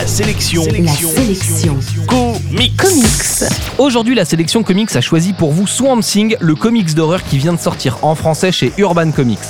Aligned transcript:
La 0.00 0.06
sélection. 0.06 0.62
La 0.64 0.92
sélection. 0.92 1.76
Comics. 2.06 2.76
Comics. 2.76 3.50
Aujourd'hui, 3.78 4.14
la 4.14 4.24
sélection 4.24 4.62
comics 4.62 4.94
a 4.94 5.00
choisi 5.00 5.32
pour 5.32 5.50
vous 5.50 5.66
Swamp 5.66 5.98
Thing, 6.02 6.36
le 6.38 6.54
comics 6.54 6.94
d'horreur 6.94 7.24
qui 7.24 7.36
vient 7.36 7.52
de 7.52 7.58
sortir 7.58 7.98
en 8.02 8.14
français 8.14 8.52
chez 8.52 8.72
Urban 8.78 9.10
Comics. 9.10 9.40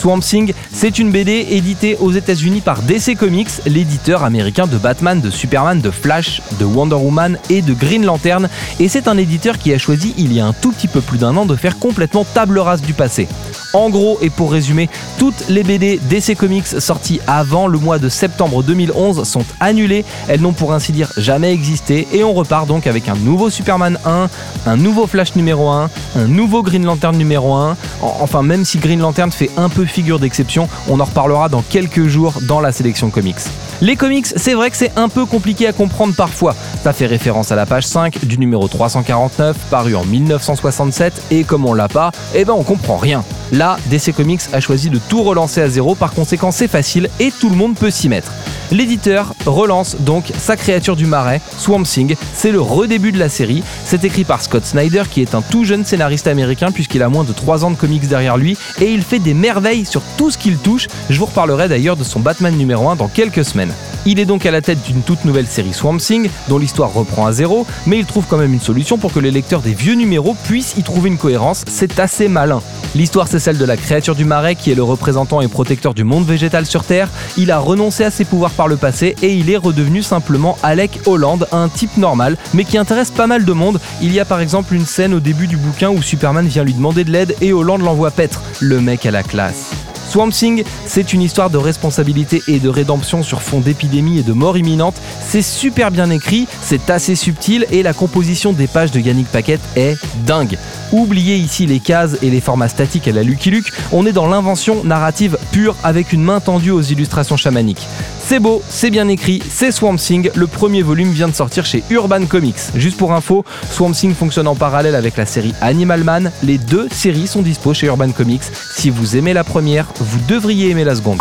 Swamp 0.00 0.20
Thing, 0.20 0.54
c'est 0.72 0.98
une 0.98 1.12
BD 1.12 1.48
éditée 1.50 1.98
aux 2.00 2.10
États-Unis 2.10 2.62
par 2.62 2.80
DC 2.80 3.18
Comics, 3.18 3.50
l'éditeur 3.66 4.24
américain 4.24 4.66
de 4.66 4.78
Batman, 4.78 5.20
de 5.20 5.28
Superman, 5.28 5.82
de 5.82 5.90
Flash, 5.90 6.40
de 6.58 6.64
Wonder 6.64 6.94
Woman 6.94 7.36
et 7.50 7.60
de 7.60 7.74
Green 7.74 8.06
Lantern. 8.06 8.48
Et 8.80 8.88
c'est 8.88 9.08
un 9.08 9.18
éditeur 9.18 9.58
qui 9.58 9.74
a 9.74 9.78
choisi 9.78 10.14
il 10.16 10.32
y 10.32 10.40
a 10.40 10.46
un 10.46 10.54
tout 10.54 10.72
petit 10.72 10.88
peu 10.88 11.02
plus 11.02 11.18
d'un 11.18 11.36
an 11.36 11.44
de 11.44 11.54
faire 11.54 11.78
complètement 11.78 12.24
table 12.24 12.58
rase 12.60 12.80
du 12.80 12.94
passé. 12.94 13.28
En 13.74 13.90
gros, 13.90 14.18
et 14.22 14.30
pour 14.30 14.50
résumer, 14.50 14.88
toutes 15.18 15.48
les 15.48 15.62
BD 15.62 16.00
DC 16.08 16.36
Comics 16.36 16.66
sorties 16.66 17.20
avant 17.26 17.66
le 17.66 17.78
mois 17.78 17.98
de 17.98 18.08
septembre 18.08 18.62
2011 18.62 19.24
sont 19.24 19.44
annulées, 19.60 20.04
elles 20.26 20.40
n'ont 20.40 20.54
pour 20.54 20.72
ainsi 20.72 20.92
dire 20.92 21.10
jamais 21.18 21.52
existé, 21.52 22.08
et 22.12 22.24
on 22.24 22.32
repart 22.32 22.66
donc 22.66 22.86
avec 22.86 23.08
un 23.08 23.14
nouveau 23.14 23.50
Superman 23.50 23.98
1, 24.06 24.28
un 24.66 24.76
nouveau 24.76 25.06
Flash 25.06 25.34
numéro 25.36 25.68
1, 25.68 25.90
un 26.16 26.26
nouveau 26.26 26.62
Green 26.62 26.84
Lantern 26.84 27.16
numéro 27.16 27.52
1, 27.54 27.76
enfin 28.00 28.42
même 28.42 28.64
si 28.64 28.78
Green 28.78 29.00
Lantern 29.00 29.30
fait 29.30 29.50
un 29.58 29.68
peu 29.68 29.84
figure 29.84 30.18
d'exception, 30.18 30.68
on 30.88 30.98
en 31.00 31.04
reparlera 31.04 31.48
dans 31.50 31.62
quelques 31.62 32.06
jours 32.06 32.34
dans 32.42 32.60
la 32.60 32.72
sélection 32.72 33.10
comics. 33.10 33.36
Les 33.80 33.96
comics, 33.96 34.26
c'est 34.34 34.54
vrai 34.54 34.70
que 34.70 34.76
c'est 34.76 34.92
un 34.96 35.08
peu 35.08 35.24
compliqué 35.24 35.66
à 35.66 35.72
comprendre 35.72 36.14
parfois. 36.14 36.56
Ça 36.82 36.92
fait 36.92 37.06
référence 37.06 37.52
à 37.52 37.56
la 37.56 37.66
page 37.66 37.86
5 37.86 38.24
du 38.24 38.38
numéro 38.38 38.66
349, 38.66 39.56
paru 39.70 39.94
en 39.94 40.04
1967, 40.04 41.22
et 41.30 41.44
comme 41.44 41.64
on 41.66 41.74
l'a 41.74 41.88
pas, 41.88 42.10
eh 42.34 42.44
ben 42.44 42.54
on 42.54 42.64
comprend 42.64 42.96
rien. 42.96 43.22
Là, 43.52 43.78
DC 43.86 44.14
Comics 44.14 44.42
a 44.52 44.60
choisi 44.60 44.90
de 44.90 44.98
tout 45.08 45.22
relancer 45.22 45.60
à 45.60 45.68
zéro, 45.68 45.94
par 45.94 46.12
conséquent 46.12 46.50
c'est 46.50 46.68
facile 46.68 47.08
et 47.18 47.30
tout 47.30 47.48
le 47.48 47.56
monde 47.56 47.76
peut 47.76 47.90
s'y 47.90 48.08
mettre. 48.08 48.32
L'éditeur 48.70 49.34
relance 49.46 49.96
donc 50.00 50.30
sa 50.36 50.56
créature 50.56 50.94
du 50.94 51.06
marais, 51.06 51.40
Swamp 51.56 51.84
Thing. 51.84 52.14
C'est 52.34 52.52
le 52.52 52.60
redébut 52.60 53.12
de 53.12 53.18
la 53.18 53.30
série. 53.30 53.62
C'est 53.84 54.04
écrit 54.04 54.24
par 54.24 54.42
Scott 54.42 54.66
Snyder, 54.66 55.04
qui 55.10 55.22
est 55.22 55.34
un 55.34 55.40
tout 55.40 55.64
jeune 55.64 55.86
scénariste 55.86 56.26
américain, 56.26 56.70
puisqu'il 56.70 57.02
a 57.02 57.08
moins 57.08 57.24
de 57.24 57.32
3 57.32 57.64
ans 57.64 57.70
de 57.70 57.76
comics 57.76 58.06
derrière 58.06 58.36
lui, 58.36 58.58
et 58.80 58.92
il 58.92 59.02
fait 59.02 59.18
des 59.20 59.32
merveilles 59.32 59.86
sur 59.86 60.02
tout 60.18 60.30
ce 60.30 60.36
qu'il 60.36 60.58
touche. 60.58 60.88
Je 61.08 61.18
vous 61.18 61.26
reparlerai 61.26 61.68
d'ailleurs 61.68 61.96
de 61.96 62.04
son 62.04 62.20
Batman 62.20 62.54
numéro 62.54 62.88
1 62.90 62.96
dans 62.96 63.08
quelques 63.08 63.44
semaines. 63.44 63.72
Il 64.04 64.20
est 64.20 64.26
donc 64.26 64.44
à 64.44 64.50
la 64.50 64.60
tête 64.60 64.82
d'une 64.82 65.02
toute 65.02 65.24
nouvelle 65.24 65.46
série 65.46 65.72
Swamp 65.72 65.96
Thing, 65.96 66.28
dont 66.48 66.58
l'histoire 66.58 66.92
reprend 66.92 67.26
à 67.26 67.32
zéro, 67.32 67.66
mais 67.86 67.98
il 67.98 68.04
trouve 68.04 68.26
quand 68.28 68.36
même 68.36 68.52
une 68.52 68.60
solution 68.60 68.98
pour 68.98 69.12
que 69.12 69.20
les 69.20 69.30
lecteurs 69.30 69.62
des 69.62 69.74
vieux 69.74 69.94
numéros 69.94 70.36
puissent 70.44 70.74
y 70.76 70.82
trouver 70.82 71.08
une 71.08 71.18
cohérence. 71.18 71.64
C'est 71.66 71.98
assez 71.98 72.28
malin. 72.28 72.60
L'histoire, 72.94 73.28
c'est 73.28 73.38
celle 73.38 73.58
de 73.58 73.64
la 73.64 73.76
créature 73.76 74.14
du 74.14 74.24
marais 74.24 74.54
qui 74.54 74.70
est 74.70 74.74
le 74.74 74.82
représentant 74.82 75.40
et 75.40 75.48
protecteur 75.48 75.94
du 75.94 76.04
monde 76.04 76.26
végétal 76.26 76.66
sur 76.66 76.84
Terre. 76.84 77.08
Il 77.36 77.50
a 77.50 77.58
renoncé 77.58 78.04
à 78.04 78.10
ses 78.10 78.24
pouvoirs 78.24 78.50
par 78.50 78.68
le 78.68 78.76
passé 78.76 79.14
et 79.22 79.34
il 79.34 79.50
est 79.50 79.56
redevenu 79.56 80.02
simplement 80.02 80.56
Alec 80.62 81.00
Holland, 81.06 81.46
un 81.52 81.68
type 81.68 81.96
normal, 81.96 82.36
mais 82.54 82.64
qui 82.64 82.78
intéresse 82.78 83.10
pas 83.10 83.26
mal 83.26 83.44
de 83.44 83.52
monde. 83.52 83.80
Il 84.00 84.12
y 84.12 84.20
a 84.20 84.24
par 84.24 84.40
exemple 84.40 84.74
une 84.74 84.86
scène 84.86 85.14
au 85.14 85.20
début 85.20 85.46
du 85.46 85.56
bouquin 85.56 85.90
où 85.90 86.02
Superman 86.02 86.46
vient 86.46 86.64
lui 86.64 86.74
demander 86.74 87.04
de 87.04 87.10
l'aide 87.10 87.34
et 87.40 87.52
Holland 87.52 87.80
l'envoie 87.80 88.10
paître. 88.10 88.42
Le 88.60 88.80
mec 88.80 89.06
à 89.06 89.10
la 89.10 89.22
classe. 89.22 89.77
Swamp 90.08 90.30
Thing, 90.30 90.64
c'est 90.86 91.12
une 91.12 91.20
histoire 91.20 91.50
de 91.50 91.58
responsabilité 91.58 92.42
et 92.48 92.60
de 92.60 92.68
rédemption 92.68 93.22
sur 93.22 93.42
fond 93.42 93.60
d'épidémie 93.60 94.18
et 94.18 94.22
de 94.22 94.32
mort 94.32 94.56
imminente. 94.56 94.94
C'est 95.26 95.42
super 95.42 95.90
bien 95.90 96.08
écrit, 96.10 96.48
c'est 96.62 96.88
assez 96.88 97.14
subtil 97.14 97.66
et 97.70 97.82
la 97.82 97.92
composition 97.92 98.52
des 98.54 98.66
pages 98.66 98.90
de 98.90 99.00
Yannick 99.00 99.28
Paquette 99.28 99.60
est 99.76 99.96
dingue. 100.24 100.56
Oubliez 100.92 101.36
ici 101.36 101.66
les 101.66 101.80
cases 101.80 102.16
et 102.22 102.30
les 102.30 102.40
formats 102.40 102.68
statiques 102.68 103.06
à 103.06 103.12
la 103.12 103.22
Lucky 103.22 103.50
Luke, 103.50 103.70
on 103.92 104.06
est 104.06 104.12
dans 104.12 104.26
l'invention 104.26 104.82
narrative 104.82 105.36
pure 105.52 105.76
avec 105.84 106.12
une 106.14 106.22
main 106.22 106.40
tendue 106.40 106.70
aux 106.70 106.80
illustrations 106.80 107.36
chamaniques. 107.36 107.86
C'est 108.28 108.40
beau, 108.40 108.60
c'est 108.68 108.90
bien 108.90 109.08
écrit, 109.08 109.42
c'est 109.48 109.72
Swamp 109.72 109.96
Thing. 109.96 110.30
Le 110.34 110.46
premier 110.46 110.82
volume 110.82 111.12
vient 111.12 111.28
de 111.28 111.34
sortir 111.34 111.64
chez 111.64 111.82
Urban 111.88 112.26
Comics. 112.26 112.58
Juste 112.74 112.98
pour 112.98 113.14
info, 113.14 113.42
Swamp 113.70 113.92
Thing 113.92 114.12
fonctionne 114.14 114.46
en 114.48 114.54
parallèle 114.54 114.94
avec 114.94 115.16
la 115.16 115.24
série 115.24 115.54
Animal 115.62 116.04
Man. 116.04 116.30
Les 116.42 116.58
deux 116.58 116.90
séries 116.90 117.26
sont 117.26 117.40
dispo 117.40 117.72
chez 117.72 117.86
Urban 117.86 118.10
Comics. 118.10 118.42
Si 118.76 118.90
vous 118.90 119.16
aimez 119.16 119.32
la 119.32 119.44
première, 119.44 119.86
vous 119.98 120.18
devriez 120.28 120.68
aimer 120.68 120.84
la 120.84 120.94
seconde. 120.94 121.20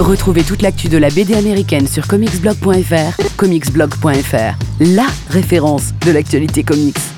Retrouvez 0.00 0.44
toute 0.44 0.62
l'actu 0.62 0.88
de 0.88 0.96
la 0.96 1.10
BD 1.10 1.34
américaine 1.34 1.86
sur 1.86 2.06
comicsblog.fr. 2.06 3.36
Comicsblog.fr, 3.36 4.54
la 4.80 5.06
référence 5.28 5.92
de 6.06 6.10
l'actualité 6.10 6.62
comics. 6.62 7.17